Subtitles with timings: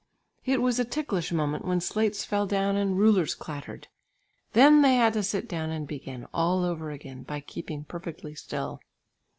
[0.45, 3.87] It was a ticklish moment when slates fell down and rulers clattered.
[4.53, 8.79] Then they had to sit down and begin all over again by keeping perfectly still.